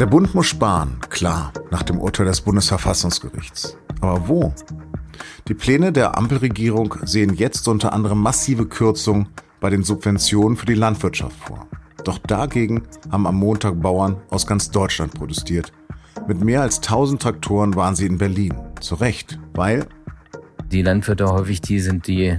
Der 0.00 0.06
Bund 0.06 0.34
muss 0.34 0.46
sparen, 0.46 0.96
klar, 1.10 1.52
nach 1.70 1.82
dem 1.82 1.98
Urteil 1.98 2.24
des 2.24 2.40
Bundesverfassungsgerichts. 2.40 3.76
Aber 4.00 4.28
wo? 4.28 4.54
Die 5.46 5.52
Pläne 5.52 5.92
der 5.92 6.16
Ampelregierung 6.16 6.94
sehen 7.02 7.34
jetzt 7.34 7.68
unter 7.68 7.92
anderem 7.92 8.22
massive 8.22 8.64
Kürzungen 8.64 9.28
bei 9.60 9.68
den 9.68 9.82
Subventionen 9.82 10.56
für 10.56 10.64
die 10.64 10.72
Landwirtschaft 10.72 11.36
vor. 11.38 11.66
Doch 12.02 12.16
dagegen 12.16 12.84
haben 13.12 13.26
am 13.26 13.34
Montag 13.34 13.78
Bauern 13.82 14.16
aus 14.30 14.46
ganz 14.46 14.70
Deutschland 14.70 15.12
protestiert. 15.12 15.70
Mit 16.26 16.42
mehr 16.42 16.62
als 16.62 16.78
1000 16.78 17.20
Traktoren 17.20 17.76
waren 17.76 17.94
sie 17.94 18.06
in 18.06 18.16
Berlin. 18.16 18.54
Zu 18.80 18.94
Recht, 18.94 19.38
weil 19.52 19.84
die 20.72 20.80
Landwirte 20.80 21.26
häufig 21.26 21.60
die 21.60 21.78
sind, 21.78 22.06
die 22.06 22.38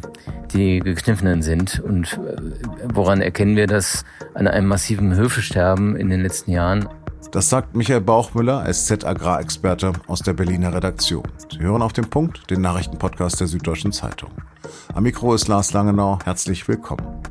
die 0.52 0.80
gekniffenen 0.80 1.43
sind. 1.43 1.80
Und 1.80 2.14
äh, 2.14 2.41
woran 2.91 3.21
erkennen 3.21 3.55
wir 3.55 3.68
das? 3.68 4.04
An 4.34 4.48
einem 4.48 4.68
massiven 4.68 5.16
Höfesterben 5.16 5.96
in 5.96 6.09
den 6.09 6.22
letzten 6.22 6.52
Jahren. 6.52 6.88
Das 7.31 7.48
sagt 7.48 7.77
Michael 7.77 8.02
Bauchmüller, 8.02 8.66
SZ-Agrarexperte 8.70 9.94
aus 10.08 10.22
der 10.22 10.34
Berliner 10.34 10.73
Redaktion. 10.73 11.23
Sie 11.49 11.59
hören 11.59 11.81
auf 11.81 11.94
den 11.94 12.09
Punkt, 12.09 12.49
den 12.49 12.59
Nachrichtenpodcast 12.59 13.39
der 13.39 13.48
Süddeutschen 13.48 13.94
Zeitung. 13.94 14.31
Am 14.94 15.03
Mikro 15.03 15.34
ist 15.34 15.48
Lars 15.48 15.72
Langenau. 15.72 16.20
Herzlich 16.25 16.67
willkommen. 16.67 17.23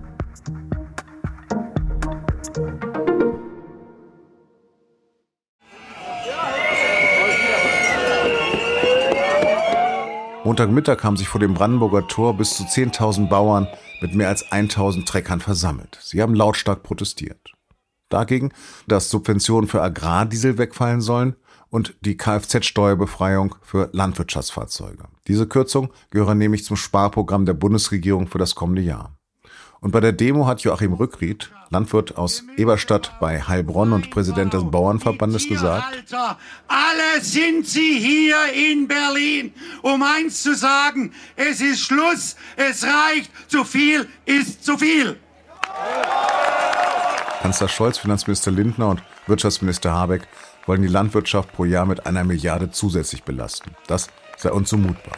Montagmittag 10.44 11.04
haben 11.04 11.18
sich 11.18 11.28
vor 11.28 11.40
dem 11.40 11.52
Brandenburger 11.52 12.08
Tor 12.08 12.38
bis 12.38 12.56
zu 12.56 12.62
10.000 12.62 13.28
Bauern 13.28 13.68
mit 14.00 14.14
mehr 14.14 14.28
als 14.28 14.50
1.000 14.50 15.04
Treckern 15.04 15.40
versammelt. 15.40 15.98
Sie 16.00 16.22
haben 16.22 16.34
lautstark 16.34 16.82
protestiert. 16.82 17.52
Dagegen, 18.10 18.52
dass 18.86 19.08
Subventionen 19.08 19.68
für 19.68 19.82
Agrardiesel 19.82 20.58
wegfallen 20.58 21.00
sollen 21.00 21.36
und 21.70 21.94
die 22.00 22.16
Kfz-Steuerbefreiung 22.16 23.54
für 23.62 23.88
Landwirtschaftsfahrzeuge. 23.92 25.04
Diese 25.26 25.46
Kürzung 25.46 25.92
gehören 26.10 26.38
nämlich 26.38 26.64
zum 26.64 26.76
Sparprogramm 26.76 27.46
der 27.46 27.54
Bundesregierung 27.54 28.26
für 28.26 28.38
das 28.38 28.54
kommende 28.54 28.82
Jahr. 28.82 29.16
Und 29.80 29.92
bei 29.92 30.00
der 30.00 30.12
Demo 30.12 30.46
hat 30.46 30.60
Joachim 30.60 30.92
Rückried, 30.92 31.50
Landwirt 31.70 32.18
aus 32.18 32.44
Eberstadt 32.56 33.18
bei 33.18 33.40
Heilbronn 33.40 33.92
und 33.92 34.10
Präsident 34.10 34.52
des 34.52 34.64
Bauernverbandes, 34.64 35.48
gesagt, 35.48 36.12
alle 36.68 37.22
sind 37.22 37.66
sie 37.66 37.98
hier 37.98 38.36
in 38.52 38.86
Berlin, 38.86 39.54
um 39.80 40.02
eins 40.02 40.42
zu 40.42 40.54
sagen, 40.54 41.12
es 41.36 41.62
ist 41.62 41.80
Schluss, 41.80 42.36
es 42.56 42.84
reicht, 42.84 43.30
zu 43.48 43.64
viel 43.64 44.06
ist 44.26 44.64
zu 44.64 44.76
viel. 44.76 45.18
Kanzler 47.40 47.68
Scholz, 47.68 47.96
Finanzminister 47.96 48.50
Lindner 48.50 48.88
und 48.88 49.02
Wirtschaftsminister 49.26 49.92
Habeck 49.92 50.28
wollen 50.66 50.82
die 50.82 50.88
Landwirtschaft 50.88 51.50
pro 51.52 51.64
Jahr 51.64 51.86
mit 51.86 52.06
einer 52.06 52.22
Milliarde 52.22 52.70
zusätzlich 52.70 53.22
belasten. 53.24 53.74
Das 53.86 54.08
sei 54.36 54.52
unzumutbar. 54.52 55.16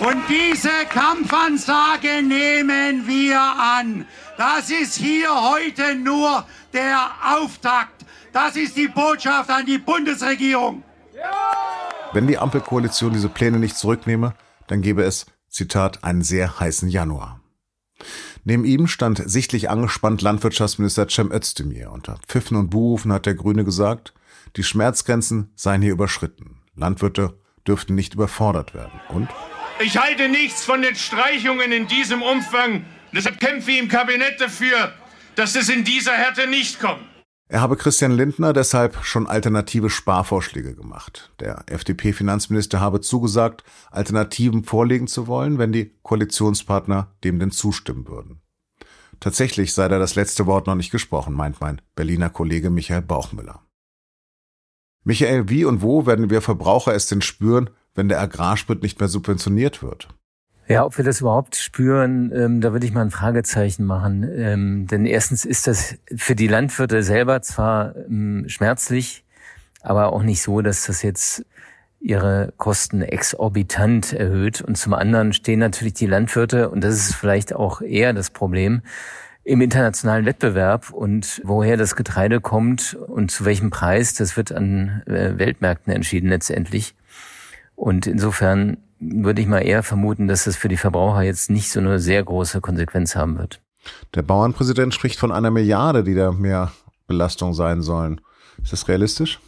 Und 0.00 0.22
diese 0.28 0.68
Kampfansage 0.90 2.22
nehmen 2.22 3.06
wir 3.06 3.40
an. 3.40 4.04
Das 4.36 4.68
ist 4.68 4.96
hier 4.96 5.28
heute 5.30 5.94
nur 5.94 6.44
der 6.72 7.08
Auftakt. 7.24 8.04
Das 8.32 8.56
ist 8.56 8.76
die 8.76 8.88
Botschaft 8.88 9.48
an 9.48 9.64
die 9.64 9.78
Bundesregierung. 9.78 10.82
Wenn 12.12 12.26
die 12.26 12.36
Ampelkoalition 12.36 13.12
diese 13.12 13.28
Pläne 13.28 13.58
nicht 13.58 13.76
zurücknehme, 13.76 14.34
dann 14.66 14.82
gäbe 14.82 15.04
es, 15.04 15.26
Zitat, 15.48 16.02
einen 16.02 16.22
sehr 16.22 16.58
heißen 16.58 16.88
Januar. 16.88 17.40
Neben 18.48 18.64
ihm 18.64 18.86
stand 18.86 19.20
sichtlich 19.28 19.70
angespannt 19.70 20.22
Landwirtschaftsminister 20.22 21.08
Cem 21.08 21.32
Özdemir. 21.32 21.90
Unter 21.90 22.20
Pfiffen 22.28 22.56
und 22.56 22.70
Buhrufen 22.70 23.12
hat 23.12 23.26
der 23.26 23.34
Grüne 23.34 23.64
gesagt, 23.64 24.14
die 24.54 24.62
Schmerzgrenzen 24.62 25.50
seien 25.56 25.82
hier 25.82 25.90
überschritten. 25.90 26.60
Landwirte 26.76 27.36
dürften 27.66 27.96
nicht 27.96 28.14
überfordert 28.14 28.72
werden. 28.72 29.00
Und 29.08 29.28
ich 29.82 29.98
halte 29.98 30.28
nichts 30.28 30.64
von 30.64 30.80
den 30.80 30.94
Streichungen 30.94 31.72
in 31.72 31.88
diesem 31.88 32.22
Umfang. 32.22 32.84
Deshalb 33.12 33.40
kämpfe 33.40 33.72
ich 33.72 33.80
im 33.80 33.88
Kabinett 33.88 34.40
dafür, 34.40 34.92
dass 35.34 35.56
es 35.56 35.68
in 35.68 35.82
dieser 35.82 36.12
Härte 36.12 36.46
nicht 36.46 36.78
kommt. 36.78 37.02
Er 37.48 37.60
habe 37.60 37.76
Christian 37.76 38.12
Lindner 38.12 38.52
deshalb 38.52 39.04
schon 39.04 39.26
alternative 39.26 39.90
Sparvorschläge 39.90 40.76
gemacht. 40.76 41.32
Der 41.40 41.64
FDP-Finanzminister 41.66 42.80
habe 42.80 43.00
zugesagt, 43.00 43.64
Alternativen 43.90 44.62
vorlegen 44.62 45.08
zu 45.08 45.26
wollen, 45.26 45.58
wenn 45.58 45.72
die 45.72 45.92
Koalitionspartner 46.02 47.12
dem 47.24 47.40
denn 47.40 47.50
zustimmen 47.50 48.06
würden. 48.06 48.40
Tatsächlich 49.20 49.72
sei 49.72 49.88
da 49.88 49.98
das 49.98 50.14
letzte 50.14 50.46
Wort 50.46 50.66
noch 50.66 50.74
nicht 50.74 50.90
gesprochen, 50.90 51.34
meint 51.34 51.60
mein 51.60 51.80
Berliner 51.94 52.30
Kollege 52.30 52.70
Michael 52.70 53.02
Bauchmüller. 53.02 53.62
Michael, 55.04 55.48
wie 55.48 55.64
und 55.64 55.82
wo 55.82 56.06
werden 56.06 56.30
wir 56.30 56.42
Verbraucher 56.42 56.94
es 56.94 57.06
denn 57.06 57.22
spüren, 57.22 57.70
wenn 57.94 58.08
der 58.08 58.20
Agrarsprit 58.20 58.82
nicht 58.82 58.98
mehr 58.98 59.08
subventioniert 59.08 59.82
wird? 59.82 60.08
Ja, 60.68 60.84
ob 60.84 60.98
wir 60.98 61.04
das 61.04 61.20
überhaupt 61.20 61.54
spüren, 61.54 62.32
ähm, 62.34 62.60
da 62.60 62.72
würde 62.72 62.86
ich 62.86 62.92
mal 62.92 63.02
ein 63.02 63.12
Fragezeichen 63.12 63.84
machen. 63.84 64.28
Ähm, 64.34 64.86
denn 64.88 65.06
erstens 65.06 65.44
ist 65.44 65.68
das 65.68 65.94
für 66.16 66.34
die 66.34 66.48
Landwirte 66.48 67.04
selber 67.04 67.40
zwar 67.40 67.94
ähm, 67.94 68.44
schmerzlich, 68.48 69.24
aber 69.80 70.12
auch 70.12 70.24
nicht 70.24 70.42
so, 70.42 70.62
dass 70.62 70.86
das 70.86 71.02
jetzt 71.02 71.46
ihre 72.00 72.52
Kosten 72.56 73.02
exorbitant 73.02 74.12
erhöht. 74.12 74.60
Und 74.60 74.76
zum 74.76 74.94
anderen 74.94 75.32
stehen 75.32 75.60
natürlich 75.60 75.94
die 75.94 76.06
Landwirte, 76.06 76.70
und 76.70 76.82
das 76.82 76.94
ist 76.94 77.14
vielleicht 77.14 77.54
auch 77.54 77.80
eher 77.80 78.12
das 78.12 78.30
Problem, 78.30 78.82
im 79.44 79.60
internationalen 79.60 80.26
Wettbewerb 80.26 80.90
und 80.90 81.40
woher 81.44 81.76
das 81.76 81.94
Getreide 81.94 82.40
kommt 82.40 82.94
und 82.94 83.30
zu 83.30 83.44
welchem 83.44 83.70
Preis, 83.70 84.14
das 84.14 84.36
wird 84.36 84.50
an 84.50 85.02
äh, 85.06 85.38
Weltmärkten 85.38 85.92
entschieden 85.92 86.30
letztendlich. 86.30 86.96
Und 87.76 88.08
insofern 88.08 88.78
würde 88.98 89.40
ich 89.40 89.46
mal 89.46 89.60
eher 89.60 89.84
vermuten, 89.84 90.26
dass 90.26 90.44
das 90.44 90.56
für 90.56 90.68
die 90.68 90.76
Verbraucher 90.76 91.22
jetzt 91.22 91.48
nicht 91.48 91.70
so 91.70 91.78
eine 91.78 92.00
sehr 92.00 92.24
große 92.24 92.60
Konsequenz 92.60 93.14
haben 93.14 93.38
wird. 93.38 93.60
Der 94.14 94.22
Bauernpräsident 94.22 94.92
spricht 94.92 95.20
von 95.20 95.30
einer 95.30 95.52
Milliarde, 95.52 96.02
die 96.02 96.14
da 96.16 96.32
mehr 96.32 96.72
Belastung 97.06 97.54
sein 97.54 97.82
sollen. 97.82 98.20
Ist 98.60 98.72
das 98.72 98.88
realistisch? 98.88 99.38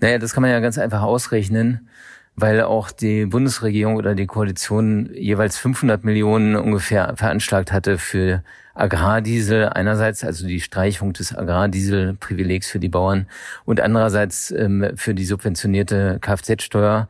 Naja, 0.00 0.18
das 0.18 0.34
kann 0.34 0.42
man 0.42 0.50
ja 0.50 0.60
ganz 0.60 0.78
einfach 0.78 1.02
ausrechnen, 1.02 1.88
weil 2.36 2.62
auch 2.62 2.90
die 2.90 3.26
Bundesregierung 3.26 3.96
oder 3.96 4.14
die 4.14 4.26
Koalition 4.26 5.10
jeweils 5.14 5.56
500 5.56 6.04
Millionen 6.04 6.56
ungefähr 6.56 7.14
veranschlagt 7.16 7.72
hatte 7.72 7.98
für 7.98 8.42
Agrardiesel 8.74 9.68
einerseits, 9.68 10.24
also 10.24 10.46
die 10.46 10.60
Streichung 10.60 11.12
des 11.12 11.34
Agrardieselprivilegs 11.34 12.68
für 12.68 12.80
die 12.80 12.88
Bauern 12.88 13.28
und 13.64 13.80
andererseits 13.80 14.50
ähm, 14.50 14.90
für 14.96 15.14
die 15.14 15.24
subventionierte 15.24 16.18
Kfz-Steuer. 16.20 17.08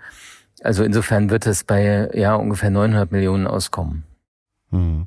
Also 0.62 0.84
insofern 0.84 1.30
wird 1.30 1.46
es 1.46 1.64
bei 1.64 2.10
ja 2.14 2.34
ungefähr 2.34 2.70
900 2.70 3.12
Millionen 3.12 3.46
auskommen. 3.46 4.04
Hm. 4.70 5.06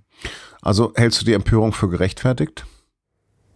Also 0.62 0.94
hältst 0.96 1.22
du 1.22 1.26
die 1.26 1.34
Empörung 1.34 1.74
für 1.74 1.90
gerechtfertigt? 1.90 2.66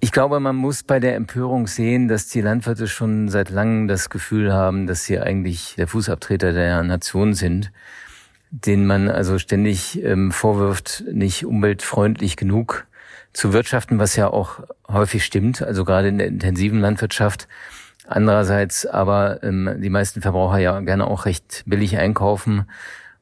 Ich 0.03 0.11
glaube, 0.11 0.39
man 0.39 0.55
muss 0.55 0.81
bei 0.81 0.99
der 0.99 1.15
Empörung 1.15 1.67
sehen, 1.67 2.07
dass 2.07 2.27
die 2.27 2.41
Landwirte 2.41 2.87
schon 2.87 3.29
seit 3.29 3.51
langem 3.51 3.87
das 3.87 4.09
Gefühl 4.09 4.51
haben, 4.51 4.87
dass 4.87 5.05
sie 5.05 5.19
eigentlich 5.19 5.75
der 5.77 5.87
Fußabtreter 5.87 6.53
der 6.53 6.81
Nation 6.81 7.35
sind, 7.35 7.71
den 8.49 8.87
man 8.87 9.09
also 9.09 9.37
ständig 9.37 10.03
ähm, 10.03 10.31
vorwirft, 10.31 11.03
nicht 11.11 11.45
umweltfreundlich 11.45 12.35
genug 12.35 12.87
zu 13.31 13.53
wirtschaften, 13.53 13.99
was 13.99 14.15
ja 14.15 14.27
auch 14.27 14.61
häufig 14.87 15.23
stimmt, 15.23 15.61
also 15.61 15.85
gerade 15.85 16.07
in 16.07 16.17
der 16.17 16.27
intensiven 16.27 16.81
Landwirtschaft. 16.81 17.47
Andererseits 18.07 18.87
aber 18.87 19.43
ähm, 19.43 19.77
die 19.77 19.91
meisten 19.91 20.23
Verbraucher 20.23 20.57
ja 20.57 20.79
gerne 20.79 21.05
auch 21.05 21.25
recht 21.25 21.61
billig 21.67 21.99
einkaufen. 21.99 22.65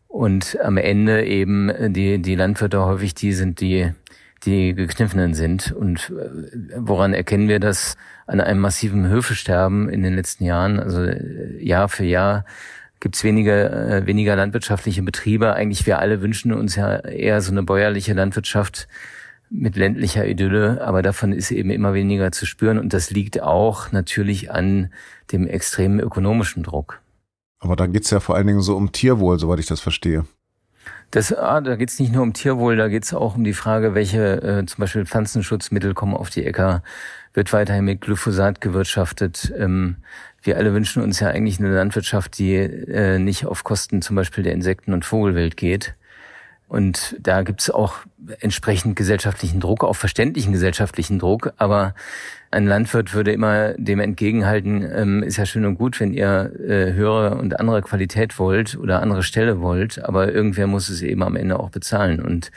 Und 0.07 0.57
am 0.62 0.78
Ende 0.78 1.25
eben 1.25 1.94
die, 1.94 2.22
die 2.22 2.35
Landwirte 2.35 2.85
häufig 2.85 3.16
die 3.16 3.34
sind, 3.34 3.59
die 3.59 3.91
die 4.45 4.73
gekniffenen 4.73 5.33
sind. 5.33 5.72
Und 5.72 6.11
äh, 6.11 6.75
woran 6.77 7.13
erkennen 7.13 7.47
wir 7.47 7.59
das? 7.59 7.95
An 8.27 8.39
einem 8.41 8.59
massiven 8.59 9.07
Höfesterben 9.07 9.89
in 9.89 10.03
den 10.03 10.15
letzten 10.15 10.45
Jahren, 10.45 10.80
also 10.80 11.03
äh, 11.03 11.63
Jahr 11.63 11.89
für 11.89 12.06
Jahr 12.06 12.45
gibt 13.00 13.15
es 13.15 13.24
weniger, 13.24 13.89
äh, 13.89 14.06
weniger 14.06 14.36
landwirtschaftliche 14.36 15.01
Betriebe. 15.01 15.53
Eigentlich 15.53 15.86
wir 15.86 16.00
alle 16.00 16.21
wünschen 16.21 16.53
uns 16.53 16.75
ja 16.75 16.97
eher 16.97 17.41
so 17.41 17.51
eine 17.51 17.63
bäuerliche 17.63 18.13
Landwirtschaft, 18.13 18.88
mit 19.50 19.75
ländlicher 19.75 20.27
Idylle, 20.27 20.81
aber 20.81 21.01
davon 21.01 21.33
ist 21.33 21.51
eben 21.51 21.71
immer 21.71 21.94
weniger 21.94 22.31
zu 22.31 22.45
spüren 22.45 22.77
und 22.77 22.94
das 22.94 23.09
liegt 23.09 23.41
auch 23.41 23.91
natürlich 23.91 24.51
an 24.51 24.91
dem 25.31 25.47
extremen 25.47 26.00
ökonomischen 26.00 26.63
Druck. 26.63 27.01
Aber 27.59 27.75
da 27.75 27.88
geht's 27.88 28.12
ja 28.12 28.19
vor 28.19 28.36
allen 28.36 28.47
Dingen 28.47 28.62
so 28.62 28.77
um 28.77 28.91
Tierwohl, 28.91 29.39
soweit 29.39 29.59
ich 29.59 29.65
das 29.65 29.80
verstehe. 29.80 30.25
Das, 31.11 31.33
ah, 31.33 31.59
da 31.61 31.75
geht's 31.75 32.00
nicht 32.00 32.13
nur 32.13 32.21
um 32.21 32.33
Tierwohl, 32.33 32.77
da 32.77 32.88
geht's 32.88 33.13
auch 33.15 33.35
um 33.35 33.44
die 33.44 33.53
Frage, 33.53 33.95
welche 33.95 34.44
äh, 34.44 34.65
zum 34.65 34.81
Beispiel 34.81 35.06
Pflanzenschutzmittel 35.07 35.95
kommen 35.95 36.15
auf 36.15 36.29
die 36.29 36.45
Äcker, 36.45 36.83
wird 37.33 37.51
weiterhin 37.51 37.85
mit 37.85 38.01
Glyphosat 38.01 38.61
gewirtschaftet. 38.61 39.51
Ähm, 39.57 39.97
wir 40.44 40.57
alle 40.57 40.73
wünschen 40.73 41.01
uns 41.01 41.19
ja 41.19 41.29
eigentlich 41.29 41.59
eine 41.59 41.73
Landwirtschaft, 41.73 42.38
die 42.38 42.56
äh, 42.56 43.17
nicht 43.17 43.47
auf 43.47 43.63
Kosten 43.63 44.03
zum 44.03 44.15
Beispiel 44.15 44.44
der 44.44 44.53
Insekten- 44.53 44.94
und 44.94 45.03
Vogelwelt 45.03 45.57
geht. 45.57 45.95
Und 46.69 47.18
da 47.19 47.42
gibt's 47.42 47.71
auch 47.71 47.95
entsprechend 48.39 48.95
gesellschaftlichen 48.95 49.60
Druck, 49.60 49.83
auch 49.83 49.95
verständlichen 49.95 50.54
gesellschaftlichen 50.54 51.18
Druck. 51.18 51.51
Aber 51.57 51.95
ein 52.51 52.68
Landwirt 52.68 53.13
würde 53.16 53.31
immer 53.31 53.74
dem 53.74 54.00
entgegenhalten, 54.00 54.88
ähm, 54.94 55.24
ist 55.24 55.38
ja 55.38 55.48
schön 55.48 55.66
und 55.66 55.80
gut, 55.80 56.00
wenn 56.00 56.13
ihr 56.13 56.51
äh, 56.60 56.94
höhere 56.94 57.36
und 57.38 57.60
andere 57.60 57.81
Qualität 57.81 58.38
wollt 58.38 58.77
oder 58.77 59.01
andere 59.01 59.24
Stelle 59.24 59.62
wollt, 59.62 60.04
aber 60.04 60.31
irgendwer 60.31 60.68
muss 60.68 60.89
es 60.89 61.01
eben 61.01 61.24
am 61.24 61.36
Ende 61.36 61.60
auch 61.60 61.71
bezahlen. 61.71 62.21
Und 62.21 62.51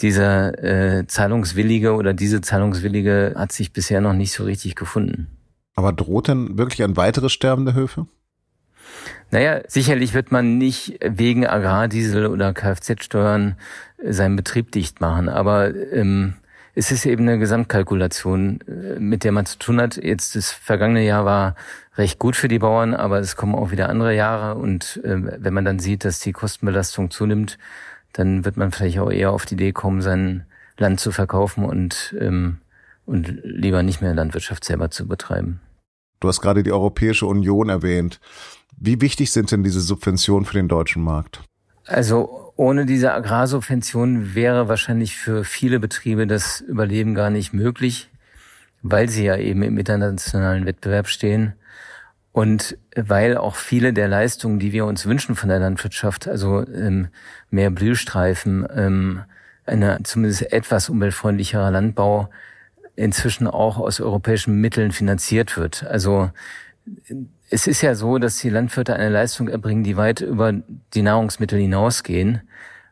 dieser 0.00 0.62
äh, 0.62 1.06
Zahlungswillige 1.06 1.94
oder 1.94 2.12
diese 2.12 2.42
Zahlungswillige 2.42 3.34
hat 3.36 3.52
sich 3.52 3.72
bisher 3.72 4.02
noch 4.02 4.14
nicht 4.14 4.32
so 4.32 4.44
richtig 4.44 4.76
gefunden. 4.76 5.28
Aber 5.74 5.94
droht 5.94 6.28
denn 6.28 6.58
wirklich 6.58 6.82
ein 6.82 6.96
weiteres 6.98 7.32
Sterben 7.32 7.64
der 7.64 7.74
Höfe? 7.74 8.06
Naja, 9.30 9.60
sicherlich 9.68 10.14
wird 10.14 10.32
man 10.32 10.58
nicht 10.58 10.98
wegen 11.02 11.46
Agrardiesel 11.46 12.26
oder 12.26 12.52
Kfz-Steuern 12.52 13.56
seinen 14.02 14.36
Betrieb 14.36 14.72
dicht 14.72 15.00
machen, 15.00 15.28
aber 15.28 15.74
ähm, 15.92 16.34
es 16.74 16.90
ist 16.90 17.06
eben 17.06 17.28
eine 17.28 17.38
Gesamtkalkulation, 17.38 18.60
äh, 18.66 18.98
mit 18.98 19.24
der 19.24 19.32
man 19.32 19.46
zu 19.46 19.58
tun 19.58 19.80
hat. 19.80 19.96
Jetzt 19.96 20.36
das 20.36 20.50
vergangene 20.50 21.04
Jahr 21.04 21.24
war 21.24 21.54
recht 21.96 22.18
gut 22.18 22.36
für 22.36 22.48
die 22.48 22.58
Bauern, 22.58 22.94
aber 22.94 23.18
es 23.18 23.36
kommen 23.36 23.54
auch 23.54 23.70
wieder 23.70 23.88
andere 23.88 24.14
Jahre 24.14 24.56
und 24.56 25.00
äh, 25.04 25.42
wenn 25.42 25.54
man 25.54 25.64
dann 25.64 25.78
sieht, 25.78 26.04
dass 26.04 26.20
die 26.20 26.32
Kostenbelastung 26.32 27.10
zunimmt, 27.10 27.58
dann 28.12 28.44
wird 28.44 28.56
man 28.56 28.72
vielleicht 28.72 28.98
auch 28.98 29.10
eher 29.10 29.32
auf 29.32 29.46
die 29.46 29.54
Idee 29.54 29.72
kommen, 29.72 30.00
sein 30.00 30.44
Land 30.78 31.00
zu 31.00 31.12
verkaufen 31.12 31.64
und 31.64 32.14
ähm, 32.18 32.58
und 33.06 33.40
lieber 33.42 33.82
nicht 33.82 34.00
mehr 34.00 34.14
Landwirtschaft 34.14 34.64
selber 34.64 34.90
zu 34.90 35.08
betreiben. 35.08 35.60
Du 36.20 36.28
hast 36.28 36.40
gerade 36.40 36.62
die 36.62 36.72
Europäische 36.72 37.26
Union 37.26 37.68
erwähnt. 37.68 38.20
Wie 38.78 39.00
wichtig 39.00 39.32
sind 39.32 39.50
denn 39.50 39.62
diese 39.62 39.80
Subventionen 39.80 40.44
für 40.44 40.54
den 40.54 40.68
deutschen 40.68 41.02
Markt? 41.02 41.42
Also 41.86 42.52
ohne 42.56 42.86
diese 42.86 43.12
Agrarsubventionen 43.12 44.34
wäre 44.34 44.68
wahrscheinlich 44.68 45.16
für 45.16 45.44
viele 45.44 45.80
Betriebe 45.80 46.26
das 46.26 46.60
Überleben 46.60 47.14
gar 47.14 47.30
nicht 47.30 47.52
möglich, 47.52 48.10
weil 48.82 49.08
sie 49.08 49.24
ja 49.24 49.36
eben 49.36 49.62
im 49.62 49.78
internationalen 49.78 50.66
Wettbewerb 50.66 51.08
stehen 51.08 51.54
und 52.32 52.78
weil 52.94 53.36
auch 53.36 53.56
viele 53.56 53.92
der 53.92 54.08
Leistungen, 54.08 54.58
die 54.58 54.72
wir 54.72 54.84
uns 54.86 55.06
wünschen 55.06 55.34
von 55.34 55.48
der 55.48 55.58
Landwirtschaft, 55.58 56.28
also 56.28 56.66
ähm, 56.68 57.08
mehr 57.50 57.70
Blühstreifen, 57.70 58.66
ähm, 58.74 59.22
eine 59.66 60.00
zumindest 60.04 60.52
etwas 60.52 60.88
umweltfreundlicherer 60.88 61.70
Landbau, 61.70 62.28
inzwischen 63.00 63.46
auch 63.46 63.78
aus 63.78 64.00
europäischen 64.00 64.60
Mitteln 64.60 64.92
finanziert 64.92 65.56
wird. 65.56 65.84
Also 65.84 66.30
es 67.48 67.66
ist 67.66 67.82
ja 67.82 67.94
so, 67.94 68.18
dass 68.18 68.38
die 68.38 68.50
Landwirte 68.50 68.94
eine 68.94 69.08
Leistung 69.08 69.48
erbringen, 69.48 69.84
die 69.84 69.96
weit 69.96 70.20
über 70.20 70.52
die 70.94 71.02
Nahrungsmittel 71.02 71.58
hinausgehen. 71.58 72.42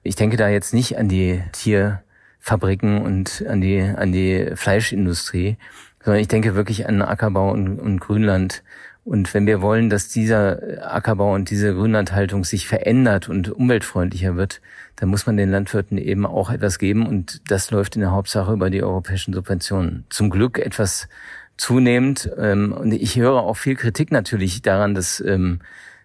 Ich 0.03 0.17
denke 0.17 0.37
da 0.37 0.49
jetzt 0.49 0.73
nicht 0.75 0.99
an 0.99 1.09
die 1.09 1.43
Tierfabriken 1.53 3.03
und 3.03 3.45
an 3.49 3.61
die, 3.61 3.81
an 3.81 4.13
die 4.13 4.51
Fleischindustrie, 4.55 5.59
sondern 6.03 6.21
ich 6.21 6.29
denke 6.29 6.55
wirklich 6.55 6.89
an 6.89 7.03
Ackerbau 7.03 7.51
und, 7.53 7.79
und 7.79 8.01
Grünland. 8.01 8.63
Und 9.09 9.33
wenn 9.33 9.47
wir 9.47 9.63
wollen, 9.63 9.89
dass 9.89 10.11
dieser 10.11 10.61
Ackerbau 10.83 11.33
und 11.33 11.49
diese 11.49 11.73
Grünlandhaltung 11.73 12.45
sich 12.45 12.69
verändert 12.69 13.31
und 13.31 13.51
umweltfreundlicher 13.51 14.37
wird, 14.37 14.61
dann 14.97 15.09
muss 15.09 15.25
man 15.25 15.39
den 15.39 15.51
Landwirten 15.51 15.97
eben 15.97 16.27
auch 16.27 16.51
etwas 16.51 16.79
geben. 16.79 17.07
Und 17.07 17.41
das 17.51 17.71
läuft 17.71 17.97
in 17.97 18.03
der 18.03 18.11
Hauptsache 18.11 18.53
über 18.53 18.69
die 18.69 18.83
europäischen 18.83 19.33
Subventionen. 19.33 20.05
Zum 20.11 20.29
Glück 20.29 20.59
etwas 20.59 21.09
zunehmend. 21.57 22.31
Ähm, 22.37 22.73
und 22.73 22.93
ich 22.93 23.17
höre 23.17 23.43
auch 23.43 23.57
viel 23.57 23.77
Kritik 23.77 24.13
natürlich 24.13 24.61
daran, 24.61 24.95
dass 24.95 25.21
ähm, 25.21 25.61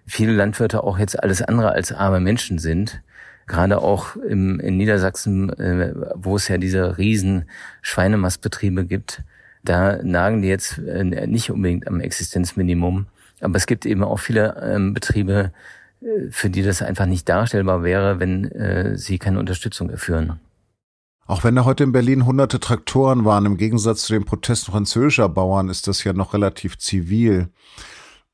viele 0.05 0.31
Landwirte 0.31 0.81
auch 0.81 0.97
jetzt 0.97 1.21
alles 1.21 1.41
andere 1.41 1.73
als 1.73 1.91
arme 1.91 2.21
Menschen 2.21 2.57
sind. 2.57 3.01
Gerade 3.47 3.79
auch 3.79 4.15
im, 4.15 4.61
in 4.61 4.77
Niedersachsen, 4.77 5.49
äh, 5.59 5.93
wo 6.15 6.37
es 6.37 6.47
ja 6.47 6.57
diese 6.57 6.97
riesen 6.97 7.49
Schweinemastbetriebe 7.81 8.85
gibt, 8.85 9.23
da 9.63 10.01
nagen 10.03 10.41
die 10.41 10.49
jetzt 10.49 10.77
äh, 10.77 11.03
nicht 11.27 11.49
unbedingt 11.49 11.87
am 11.87 11.99
Existenzminimum. 11.99 13.07
Aber 13.41 13.55
es 13.55 13.65
gibt 13.65 13.85
eben 13.85 14.03
auch 14.03 14.19
viele 14.19 14.61
ähm, 14.61 14.93
Betriebe, 14.93 15.51
äh, 16.01 16.29
für 16.31 16.49
die 16.49 16.63
das 16.63 16.81
einfach 16.81 17.05
nicht 17.05 17.27
darstellbar 17.27 17.83
wäre, 17.83 18.19
wenn 18.19 18.45
äh, 18.45 18.97
sie 18.97 19.19
keine 19.19 19.39
Unterstützung 19.39 19.89
erführen. 19.89 20.39
Auch 21.25 21.43
wenn 21.43 21.55
da 21.55 21.63
heute 21.63 21.85
in 21.85 21.93
Berlin 21.93 22.25
hunderte 22.25 22.59
Traktoren 22.59 23.23
waren, 23.23 23.45
im 23.45 23.57
Gegensatz 23.57 24.03
zu 24.03 24.13
den 24.13 24.25
Protesten 24.25 24.71
französischer 24.71 25.29
Bauern 25.29 25.69
ist 25.69 25.87
das 25.87 26.03
ja 26.03 26.11
noch 26.11 26.33
relativ 26.33 26.77
zivil. 26.77 27.49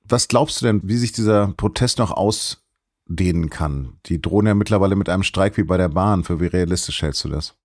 Was 0.04 0.28
glaubst 0.28 0.62
du 0.62 0.66
denn, 0.66 0.82
wie 0.84 0.98
sich 0.98 1.12
dieser 1.12 1.54
Protest 1.56 2.00
noch 2.00 2.10
ausdehnen 2.10 3.52
kann? 3.52 4.00
Die 4.08 4.20
drohen 4.20 4.48
ja 4.48 4.56
mittlerweile 4.56 4.96
mit 4.96 5.08
einem 5.08 5.22
Streik 5.22 5.56
wie 5.58 5.64
bei 5.64 5.78
der 5.78 5.90
Bahn. 5.90 6.24
Für 6.24 6.40
wie 6.40 6.48
realistisch 6.48 7.04
hältst 7.04 7.24
du 7.24 7.30
das? 7.30 7.59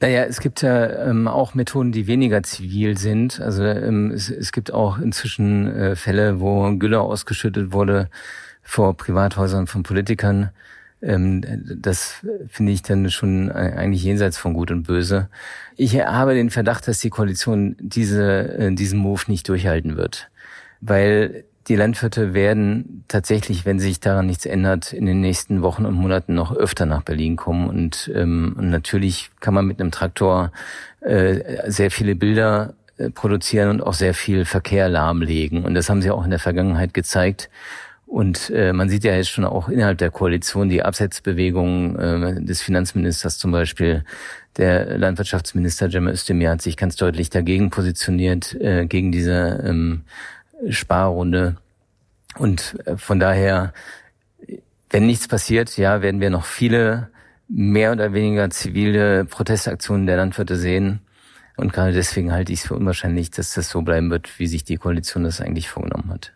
Naja, 0.00 0.24
es 0.24 0.40
gibt 0.40 0.62
ja 0.62 1.08
ähm, 1.08 1.26
auch 1.26 1.54
Methoden, 1.54 1.90
die 1.90 2.06
weniger 2.06 2.42
zivil 2.42 2.96
sind. 2.96 3.40
Also 3.40 3.64
ähm, 3.64 4.12
es, 4.12 4.30
es, 4.30 4.52
gibt 4.52 4.72
auch 4.72 4.98
inzwischen 4.98 5.66
äh, 5.74 5.96
Fälle, 5.96 6.40
wo 6.40 6.70
Gülle 6.76 7.00
ausgeschüttet 7.00 7.72
wurde 7.72 8.08
vor 8.62 8.96
Privathäusern 8.96 9.66
von 9.66 9.82
Politikern. 9.82 10.50
Ähm, 11.02 11.42
das 11.80 12.24
finde 12.48 12.72
ich 12.72 12.82
dann 12.82 13.10
schon 13.10 13.50
eigentlich 13.50 14.04
jenseits 14.04 14.38
von 14.38 14.54
Gut 14.54 14.70
und 14.70 14.84
Böse. 14.84 15.28
Ich 15.76 15.98
habe 16.00 16.34
den 16.34 16.50
Verdacht, 16.50 16.86
dass 16.86 17.00
die 17.00 17.10
Koalition 17.10 17.76
diese, 17.80 18.56
äh, 18.56 18.72
diesen 18.72 19.00
Move 19.00 19.22
nicht 19.26 19.48
durchhalten 19.48 19.96
wird. 19.96 20.30
Weil 20.80 21.44
die 21.68 21.76
Landwirte 21.76 22.32
werden 22.32 23.04
tatsächlich, 23.08 23.66
wenn 23.66 23.78
sich 23.78 24.00
daran 24.00 24.26
nichts 24.26 24.46
ändert, 24.46 24.92
in 24.92 25.04
den 25.04 25.20
nächsten 25.20 25.62
Wochen 25.62 25.84
und 25.84 25.94
Monaten 25.94 26.34
noch 26.34 26.54
öfter 26.54 26.86
nach 26.86 27.02
Berlin 27.02 27.36
kommen. 27.36 27.68
Und, 27.68 28.10
ähm, 28.14 28.54
und 28.56 28.70
natürlich 28.70 29.30
kann 29.40 29.54
man 29.54 29.66
mit 29.66 29.80
einem 29.80 29.90
Traktor 29.90 30.50
äh, 31.00 31.70
sehr 31.70 31.90
viele 31.90 32.14
Bilder 32.14 32.74
äh, 32.96 33.10
produzieren 33.10 33.68
und 33.68 33.82
auch 33.82 33.94
sehr 33.94 34.14
viel 34.14 34.44
Verkehr 34.44 34.88
lahmlegen. 34.88 35.64
Und 35.64 35.74
das 35.74 35.90
haben 35.90 36.00
sie 36.00 36.10
auch 36.10 36.24
in 36.24 36.30
der 36.30 36.38
Vergangenheit 36.38 36.94
gezeigt. 36.94 37.50
Und 38.06 38.48
äh, 38.48 38.72
man 38.72 38.88
sieht 38.88 39.04
ja 39.04 39.14
jetzt 39.14 39.28
schon 39.28 39.44
auch 39.44 39.68
innerhalb 39.68 39.98
der 39.98 40.10
Koalition 40.10 40.70
die 40.70 40.82
Absetzbewegungen 40.82 41.98
äh, 41.98 42.42
des 42.42 42.62
Finanzministers 42.62 43.36
zum 43.36 43.52
Beispiel. 43.52 44.02
Der 44.56 44.96
Landwirtschaftsminister 44.96 45.90
Cem 45.90 46.08
Özdemir 46.08 46.50
hat 46.50 46.62
sich 46.62 46.78
ganz 46.78 46.96
deutlich 46.96 47.28
dagegen 47.28 47.68
positioniert, 47.68 48.54
äh, 48.54 48.86
gegen 48.86 49.12
diese 49.12 49.62
ähm, 49.64 50.04
Sparrunde. 50.68 51.56
Und 52.36 52.76
äh, 52.84 52.96
von 52.96 53.20
daher, 53.20 53.72
wenn 54.90 55.06
nichts 55.06 55.28
passiert, 55.28 55.76
ja, 55.76 56.02
werden 56.02 56.20
wir 56.20 56.30
noch 56.30 56.44
viele 56.44 57.10
mehr 57.48 57.92
oder 57.92 58.12
weniger 58.12 58.50
zivile 58.50 59.24
Protestaktionen 59.24 60.06
der 60.06 60.16
Landwirte 60.18 60.56
sehen. 60.56 61.00
Und 61.56 61.72
gerade 61.72 61.92
deswegen 61.92 62.32
halte 62.32 62.52
ich 62.52 62.60
es 62.60 62.66
für 62.66 62.76
unwahrscheinlich, 62.76 63.30
dass 63.30 63.54
das 63.54 63.68
so 63.68 63.82
bleiben 63.82 64.10
wird, 64.10 64.38
wie 64.38 64.46
sich 64.46 64.64
die 64.64 64.76
Koalition 64.76 65.24
das 65.24 65.40
eigentlich 65.40 65.68
vorgenommen 65.68 66.10
hat. 66.10 66.32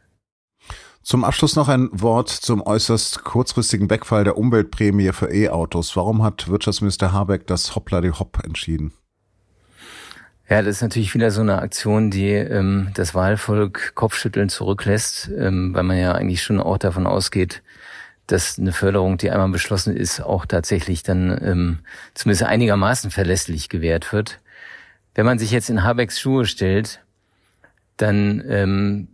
Zum 1.03 1.25
Abschluss 1.25 1.57
noch 1.57 1.69
ein 1.69 1.89
Wort 1.93 2.29
zum 2.29 2.63
äußerst 2.63 3.25
kurzfristigen 3.25 3.91
Wegfall 3.91 4.25
der 4.25 4.39
Umweltprämie 4.39 5.13
für 5.13 5.33
E-Autos. 5.33 5.97
Warum 5.97 6.23
hat 6.23 6.49
Wirtschaftsminister 6.49 7.13
Habeck 7.13 7.47
das 7.47 7.75
Hoppla 7.75 8.01
die 8.01 8.13
Hopp 8.13 8.43
entschieden? 8.45 8.93
Ja, 10.49 10.61
das 10.61 10.77
ist 10.77 10.83
natürlich 10.83 11.15
wieder 11.15 11.31
so 11.31 11.41
eine 11.41 11.61
Aktion, 11.61 12.11
die 12.11 12.31
ähm, 12.31 12.91
das 12.95 13.15
Wahlvolk 13.15 13.95
Kopfschütteln 13.95 14.49
zurücklässt, 14.49 15.31
ähm, 15.39 15.73
weil 15.75 15.85
man 15.85 15.99
ja 15.99 16.13
eigentlich 16.13 16.43
schon 16.43 16.61
auch 16.61 16.79
davon 16.79 17.07
ausgeht, 17.07 17.63
dass 18.27 18.59
eine 18.59 18.73
Förderung, 18.73 19.19
die 19.19 19.31
einmal 19.31 19.49
beschlossen 19.49 19.97
ist, 19.97 20.21
auch 20.21 20.47
tatsächlich 20.47 21.03
dann 21.03 21.39
ähm, 21.43 21.79
zumindest 22.15 22.45
einigermaßen 22.45 23.11
verlässlich 23.11 23.69
gewährt 23.69 24.13
wird. 24.13 24.41
Wenn 25.15 25.27
man 25.27 25.39
sich 25.39 25.51
jetzt 25.51 25.71
in 25.71 25.85
Habecks 25.85 26.21
Schuhe 26.21 26.45
stellt, 26.47 27.01
dann 27.97 28.43
ähm, 28.49 29.09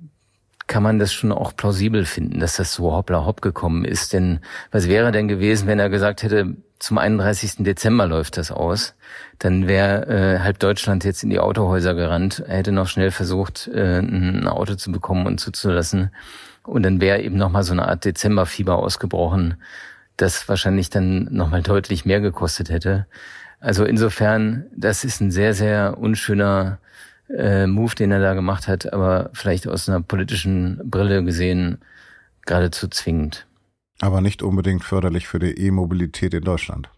kann 0.67 0.83
man 0.83 0.99
das 0.99 1.13
schon 1.13 1.33
auch 1.33 1.57
plausibel 1.57 2.05
finden, 2.05 2.41
dass 2.41 2.57
das 2.57 2.73
so 2.75 2.93
hoppla 2.93 3.25
hopp 3.25 3.43
gekommen 3.43 3.85
ist. 3.85 4.13
Denn 4.13 4.41
was 4.71 4.89
wäre 4.89 5.13
denn 5.13 5.29
gewesen, 5.29 5.67
wenn 5.67 5.79
er 5.79 5.89
gesagt 5.89 6.23
hätte, 6.23 6.57
zum 6.79 6.99
31. 6.99 7.65
Dezember 7.65 8.07
läuft 8.07 8.37
das 8.37 8.51
aus, 8.53 8.95
dann 9.39 9.67
wäre 9.67 10.07
äh, 10.07 10.39
halb 10.41 10.59
Deutschland 10.59 11.05
jetzt 11.05 11.23
in 11.23 11.31
die 11.31 11.41
Autohäuser 11.41 11.95
gerannt, 11.95 12.45
er 12.47 12.59
hätte 12.59 12.73
noch 12.73 12.89
schnell 12.89 13.11
versucht, 13.11 13.69
äh, 13.69 13.99
ein 13.99 14.47
Auto 14.47 14.75
zu 14.75 14.93
bekommen 14.93 15.27
und 15.27 15.39
zuzulassen. 15.39 16.11
Und 16.63 16.83
dann 16.83 17.01
wäre 17.01 17.23
eben 17.23 17.37
nochmal 17.37 17.65
so 17.65 17.73
eine 17.73 17.89
Art 17.89 18.05
Dezemberfieber 18.05 18.77
ausgebrochen, 18.77 19.57
das 20.17 20.49
wahrscheinlich 20.49 20.91
dann 20.91 21.29
nochmal 21.33 21.63
deutlich 21.63 22.05
mehr 22.05 22.21
gekostet 22.21 22.71
hätte. 22.71 23.07
Also 23.61 23.85
insofern, 23.85 24.67
das 24.77 25.03
ist 25.03 25.21
ein 25.21 25.31
sehr, 25.31 25.55
sehr 25.55 25.99
unschöner 25.99 26.79
äh, 27.35 27.67
Move, 27.67 27.95
den 27.95 28.13
er 28.13 28.21
da 28.21 28.35
gemacht 28.35 28.69
hat, 28.69 28.93
aber 28.93 29.31
vielleicht 29.33 29.67
aus 29.67 29.89
einer 29.89 30.01
politischen 30.01 30.81
Brille 30.85 31.25
gesehen 31.25 31.79
geradezu 32.47 32.89
zwingend. 32.89 33.48
Aber 34.01 34.21
nicht 34.21 34.43
unbedingt 34.43 34.85
förderlich 34.85 35.27
für 35.27 35.39
die 35.39 35.59
E-Mobilität 35.59 36.35
in 36.35 36.45
Deutschland. 36.45 36.89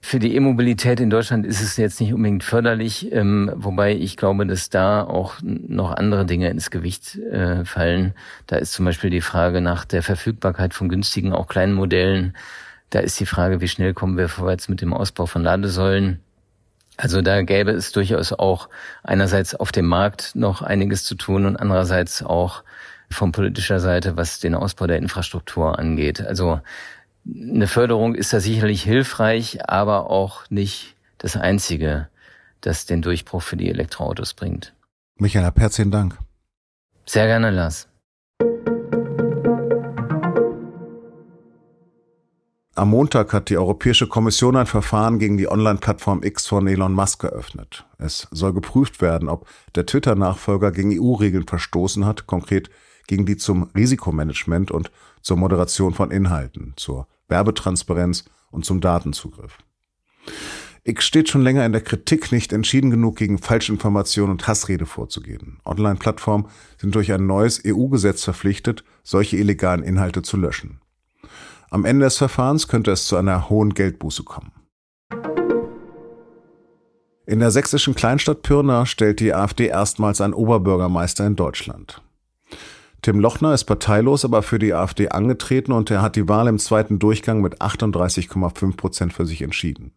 Für 0.00 0.20
die 0.20 0.34
E-Mobilität 0.36 1.00
in 1.00 1.10
Deutschland 1.10 1.44
ist 1.44 1.60
es 1.60 1.76
jetzt 1.76 2.00
nicht 2.00 2.14
unbedingt 2.14 2.44
förderlich, 2.44 3.12
ähm, 3.12 3.52
wobei 3.56 3.94
ich 3.94 4.16
glaube, 4.16 4.46
dass 4.46 4.70
da 4.70 5.02
auch 5.02 5.34
noch 5.42 5.90
andere 5.90 6.24
Dinge 6.24 6.48
ins 6.48 6.70
Gewicht 6.70 7.16
äh, 7.16 7.64
fallen. 7.64 8.14
Da 8.46 8.56
ist 8.56 8.72
zum 8.72 8.86
Beispiel 8.86 9.10
die 9.10 9.20
Frage 9.20 9.60
nach 9.60 9.84
der 9.84 10.02
Verfügbarkeit 10.02 10.72
von 10.72 10.88
günstigen, 10.88 11.32
auch 11.32 11.46
kleinen 11.46 11.74
Modellen 11.74 12.34
Da 12.90 13.00
ist 13.00 13.20
die 13.20 13.26
Frage, 13.26 13.60
wie 13.60 13.68
schnell 13.68 13.92
kommen 13.92 14.16
wir 14.16 14.28
vorwärts 14.30 14.68
mit 14.68 14.80
dem 14.80 14.94
Ausbau 14.94 15.26
von 15.26 15.42
Ladesäulen. 15.42 16.20
Also 16.96 17.20
da 17.20 17.42
gäbe 17.42 17.72
es 17.72 17.92
durchaus 17.92 18.32
auch 18.32 18.68
einerseits 19.02 19.54
auf 19.54 19.72
dem 19.72 19.86
Markt 19.86 20.34
noch 20.34 20.62
einiges 20.62 21.04
zu 21.04 21.16
tun 21.16 21.44
und 21.44 21.56
andererseits 21.56 22.22
auch 22.22 22.64
von 23.10 23.32
politischer 23.32 23.80
Seite, 23.80 24.16
was 24.16 24.40
den 24.40 24.54
Ausbau 24.54 24.86
der 24.86 24.98
Infrastruktur 24.98 25.78
angeht. 25.78 26.20
Also 26.20 26.60
eine 27.26 27.66
Förderung 27.66 28.14
ist 28.14 28.32
da 28.32 28.40
sicherlich 28.40 28.82
hilfreich, 28.82 29.68
aber 29.68 30.10
auch 30.10 30.48
nicht 30.50 30.96
das 31.18 31.36
Einzige, 31.36 32.08
das 32.60 32.86
den 32.86 33.02
Durchbruch 33.02 33.42
für 33.42 33.56
die 33.56 33.68
Elektroautos 33.70 34.34
bringt. 34.34 34.74
Michael, 35.16 35.50
herzlichen 35.56 35.90
Dank. 35.90 36.18
Sehr 37.06 37.26
gerne, 37.26 37.50
Lars. 37.50 37.88
Am 42.78 42.90
Montag 42.90 43.32
hat 43.32 43.48
die 43.48 43.58
Europäische 43.58 44.06
Kommission 44.06 44.54
ein 44.54 44.66
Verfahren 44.66 45.18
gegen 45.18 45.36
die 45.36 45.50
Online-Plattform 45.50 46.22
X 46.22 46.46
von 46.46 46.68
Elon 46.68 46.92
Musk 46.92 47.24
eröffnet. 47.24 47.84
Es 47.98 48.28
soll 48.30 48.52
geprüft 48.52 49.00
werden, 49.00 49.28
ob 49.28 49.48
der 49.74 49.84
Twitter-Nachfolger 49.84 50.70
gegen 50.70 50.96
EU-Regeln 50.96 51.48
verstoßen 51.48 52.06
hat, 52.06 52.28
konkret 52.28 52.70
gegen 53.08 53.26
die 53.26 53.36
zum 53.36 53.64
Risikomanagement 53.74 54.70
und 54.70 54.92
zur 55.20 55.36
Moderation 55.36 55.94
von 55.94 56.12
Inhalten, 56.12 56.74
zur 56.76 57.08
Werbetransparenz 57.26 58.26
und 58.52 58.64
zum 58.64 58.80
Datenzugriff. 58.80 59.58
X 60.84 61.04
steht 61.04 61.28
schon 61.28 61.42
länger 61.42 61.66
in 61.66 61.72
der 61.72 61.80
Kritik, 61.82 62.32
nicht 62.32 62.52
entschieden 62.52 62.90
genug 62.90 63.16
gegen 63.16 63.38
Falschinformation 63.38 64.30
und 64.30 64.46
Hassrede 64.46 64.86
vorzugehen. 64.86 65.58
Online-Plattformen 65.64 66.46
sind 66.78 66.94
durch 66.94 67.12
ein 67.12 67.26
neues 67.26 67.62
EU-Gesetz 67.66 68.24
verpflichtet, 68.24 68.84
solche 69.02 69.36
illegalen 69.36 69.82
Inhalte 69.82 70.22
zu 70.22 70.36
löschen. 70.36 70.80
Am 71.70 71.84
Ende 71.84 72.06
des 72.06 72.16
Verfahrens 72.16 72.68
könnte 72.68 72.90
es 72.92 73.06
zu 73.06 73.16
einer 73.16 73.50
hohen 73.50 73.74
Geldbuße 73.74 74.22
kommen. 74.22 74.52
In 77.26 77.40
der 77.40 77.50
sächsischen 77.50 77.94
Kleinstadt 77.94 78.42
Pirna 78.42 78.86
stellt 78.86 79.20
die 79.20 79.34
AfD 79.34 79.66
erstmals 79.66 80.22
einen 80.22 80.32
Oberbürgermeister 80.32 81.26
in 81.26 81.36
Deutschland. 81.36 82.00
Tim 83.02 83.20
Lochner 83.20 83.54
ist 83.54 83.64
parteilos, 83.64 84.24
aber 84.24 84.42
für 84.42 84.58
die 84.58 84.74
AfD 84.74 85.08
angetreten 85.08 85.72
und 85.72 85.90
er 85.90 86.02
hat 86.02 86.16
die 86.16 86.28
Wahl 86.28 86.48
im 86.48 86.58
zweiten 86.58 86.98
Durchgang 86.98 87.40
mit 87.40 87.60
38,5 87.60 88.76
Prozent 88.76 89.12
für 89.12 89.26
sich 89.26 89.42
entschieden. 89.42 89.92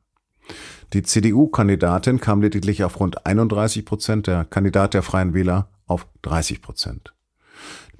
Die 0.93 1.03
CDU-Kandidatin 1.03 2.19
kam 2.19 2.41
lediglich 2.41 2.83
auf 2.83 2.99
rund 2.99 3.25
31 3.25 3.85
Prozent, 3.85 4.27
der 4.27 4.45
Kandidat 4.45 4.93
der 4.93 5.03
Freien 5.03 5.33
Wähler 5.33 5.69
auf 5.87 6.05
30 6.21 6.61
Prozent. 6.61 7.13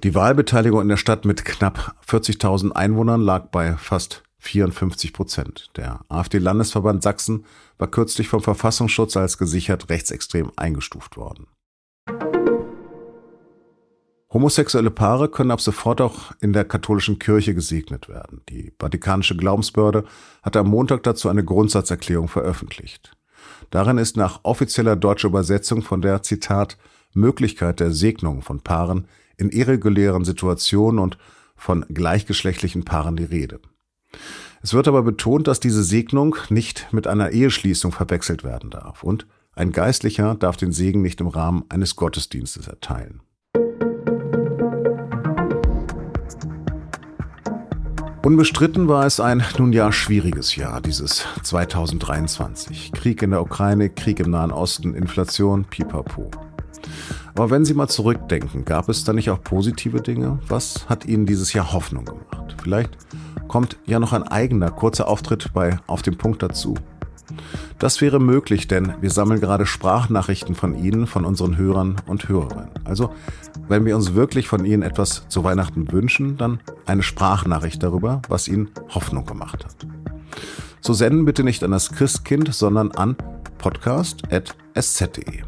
Die 0.02 0.14
Wahlbeteiligung 0.14 0.82
in 0.82 0.88
der 0.88 0.96
Stadt 0.96 1.24
mit 1.24 1.44
knapp 1.44 1.94
40.000 2.06 2.72
Einwohnern 2.72 3.20
lag 3.20 3.46
bei 3.46 3.76
fast 3.76 4.24
54 4.38 5.12
Prozent. 5.12 5.70
Der 5.76 6.00
AfD-Landesverband 6.08 7.02
Sachsen 7.02 7.44
war 7.78 7.88
kürzlich 7.88 8.28
vom 8.28 8.42
Verfassungsschutz 8.42 9.16
als 9.16 9.38
gesichert 9.38 9.88
rechtsextrem 9.88 10.50
eingestuft 10.56 11.16
worden. 11.16 11.46
Homosexuelle 14.32 14.90
Paare 14.90 15.28
können 15.28 15.50
ab 15.50 15.60
sofort 15.60 16.00
auch 16.00 16.32
in 16.40 16.54
der 16.54 16.64
katholischen 16.64 17.18
Kirche 17.18 17.54
gesegnet 17.54 18.08
werden. 18.08 18.40
Die 18.48 18.72
Vatikanische 18.78 19.36
Glaubensbehörde 19.36 20.04
hat 20.42 20.56
am 20.56 20.68
Montag 20.68 21.02
dazu 21.02 21.28
eine 21.28 21.44
Grundsatzerklärung 21.44 22.28
veröffentlicht. 22.28 23.14
Darin 23.70 23.98
ist 23.98 24.16
nach 24.16 24.40
offizieller 24.42 24.96
deutscher 24.96 25.28
Übersetzung 25.28 25.82
von 25.82 26.00
der 26.00 26.22
Zitat 26.22 26.78
Möglichkeit 27.12 27.80
der 27.80 27.92
Segnung 27.92 28.40
von 28.40 28.60
Paaren 28.60 29.06
in 29.36 29.50
irregulären 29.50 30.24
Situationen 30.24 30.98
und 30.98 31.18
von 31.54 31.84
gleichgeschlechtlichen 31.90 32.84
Paaren 32.84 33.16
die 33.16 33.24
Rede. 33.24 33.60
Es 34.62 34.72
wird 34.72 34.88
aber 34.88 35.02
betont, 35.02 35.46
dass 35.46 35.60
diese 35.60 35.82
Segnung 35.82 36.36
nicht 36.48 36.88
mit 36.90 37.06
einer 37.06 37.32
Eheschließung 37.32 37.92
verwechselt 37.92 38.44
werden 38.44 38.70
darf 38.70 39.02
und 39.02 39.26
ein 39.54 39.72
Geistlicher 39.72 40.36
darf 40.36 40.56
den 40.56 40.72
Segen 40.72 41.02
nicht 41.02 41.20
im 41.20 41.28
Rahmen 41.28 41.64
eines 41.68 41.96
Gottesdienstes 41.96 42.66
erteilen. 42.66 43.20
Unbestritten 48.24 48.86
war 48.86 49.04
es 49.04 49.18
ein 49.18 49.42
nun 49.58 49.72
ja 49.72 49.90
schwieriges 49.90 50.54
Jahr, 50.54 50.80
dieses 50.80 51.26
2023. 51.42 52.92
Krieg 52.92 53.20
in 53.20 53.32
der 53.32 53.42
Ukraine, 53.42 53.90
Krieg 53.90 54.20
im 54.20 54.30
Nahen 54.30 54.52
Osten, 54.52 54.94
Inflation, 54.94 55.64
pipapo. 55.64 56.30
Aber 57.34 57.50
wenn 57.50 57.64
Sie 57.64 57.74
mal 57.74 57.88
zurückdenken, 57.88 58.64
gab 58.64 58.88
es 58.88 59.02
da 59.02 59.12
nicht 59.12 59.28
auch 59.30 59.42
positive 59.42 60.00
Dinge? 60.00 60.38
Was 60.46 60.88
hat 60.88 61.04
Ihnen 61.04 61.26
dieses 61.26 61.52
Jahr 61.52 61.72
Hoffnung 61.72 62.04
gemacht? 62.04 62.54
Vielleicht 62.62 62.96
kommt 63.48 63.76
ja 63.86 63.98
noch 63.98 64.12
ein 64.12 64.22
eigener 64.22 64.70
kurzer 64.70 65.08
Auftritt 65.08 65.52
bei 65.52 65.80
Auf 65.88 66.02
dem 66.02 66.16
Punkt 66.16 66.44
dazu. 66.44 66.74
Das 67.78 68.00
wäre 68.00 68.20
möglich, 68.20 68.68
denn 68.68 68.94
wir 69.00 69.10
sammeln 69.10 69.40
gerade 69.40 69.66
Sprachnachrichten 69.66 70.54
von 70.54 70.74
Ihnen, 70.74 71.06
von 71.06 71.24
unseren 71.24 71.56
Hörern 71.56 71.96
und 72.06 72.28
Hörerinnen. 72.28 72.70
Also, 72.84 73.12
wenn 73.68 73.84
wir 73.84 73.96
uns 73.96 74.14
wirklich 74.14 74.48
von 74.48 74.64
Ihnen 74.64 74.82
etwas 74.82 75.28
zu 75.28 75.44
Weihnachten 75.44 75.90
wünschen, 75.90 76.36
dann 76.36 76.60
eine 76.86 77.02
Sprachnachricht 77.02 77.82
darüber, 77.82 78.22
was 78.28 78.48
Ihnen 78.48 78.70
Hoffnung 78.90 79.26
gemacht 79.26 79.64
hat. 79.64 79.76
Zu 80.80 80.94
senden 80.94 81.24
bitte 81.24 81.44
nicht 81.44 81.62
an 81.62 81.70
das 81.70 81.92
Christkind, 81.92 82.52
sondern 82.54 82.90
an 82.92 83.16
podcast.sz.de. 83.58 85.42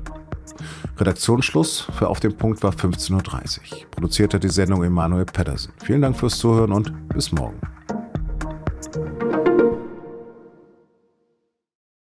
Redaktionsschluss 0.96 1.88
für 1.98 2.08
Auf 2.08 2.20
dem 2.20 2.36
Punkt 2.36 2.62
war 2.62 2.70
15.30 2.70 3.12
Uhr. 3.12 3.90
Produziert 3.90 4.34
hat 4.34 4.44
die 4.44 4.48
Sendung 4.48 4.84
Emanuel 4.84 5.24
Pedersen. 5.24 5.72
Vielen 5.84 6.02
Dank 6.02 6.16
fürs 6.16 6.38
Zuhören 6.38 6.72
und 6.72 6.92
bis 7.08 7.32
morgen. 7.32 7.58